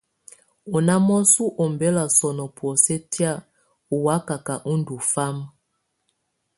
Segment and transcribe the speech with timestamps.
[0.75, 3.33] Ɔ́ ná mɔ̀sɔ ú ɔmbɛ̀la sɔ̀nɔ̀ bɔ̀osɛ tɛ̀á
[3.93, 5.45] ɔ́ wàkaka ú ndù fama.